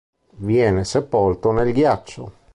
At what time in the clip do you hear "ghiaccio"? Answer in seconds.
1.71-2.31